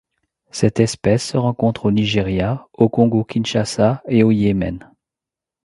Cette 0.49 0.79
espèce 0.79 1.23
se 1.27 1.37
rencontre 1.37 1.85
au 1.85 1.91
Nigeria, 1.91 2.65
au 2.73 2.89
Congo-Kinshasa 2.89 4.01
et 4.07 4.23
au 4.23 4.31
Yémen. 4.31 4.89